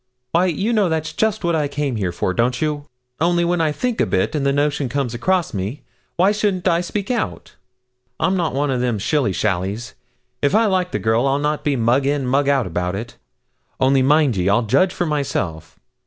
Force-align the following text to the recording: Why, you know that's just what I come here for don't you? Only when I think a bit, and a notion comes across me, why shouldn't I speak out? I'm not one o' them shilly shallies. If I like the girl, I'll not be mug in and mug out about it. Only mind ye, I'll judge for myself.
Why, 0.31 0.47
you 0.47 0.73
know 0.73 0.89
that's 0.89 1.13
just 1.13 1.43
what 1.43 1.55
I 1.55 1.67
come 1.67 1.95
here 1.95 2.11
for 2.11 2.33
don't 2.33 2.59
you? 2.59 2.87
Only 3.19 3.45
when 3.45 3.61
I 3.61 3.71
think 3.71 4.01
a 4.01 4.07
bit, 4.07 4.33
and 4.33 4.47
a 4.47 4.51
notion 4.51 4.89
comes 4.89 5.13
across 5.13 5.53
me, 5.53 5.83
why 6.15 6.31
shouldn't 6.31 6.67
I 6.67 6.81
speak 6.81 7.11
out? 7.11 7.53
I'm 8.19 8.35
not 8.35 8.55
one 8.55 8.71
o' 8.71 8.79
them 8.79 8.97
shilly 8.97 9.31
shallies. 9.31 9.93
If 10.41 10.55
I 10.55 10.65
like 10.65 10.89
the 10.91 10.97
girl, 10.97 11.27
I'll 11.27 11.37
not 11.37 11.63
be 11.63 11.75
mug 11.75 12.07
in 12.07 12.21
and 12.21 12.29
mug 12.31 12.49
out 12.49 12.65
about 12.65 12.95
it. 12.95 13.17
Only 13.79 14.01
mind 14.01 14.35
ye, 14.37 14.49
I'll 14.49 14.63
judge 14.63 14.91
for 14.91 15.05
myself. 15.05 15.79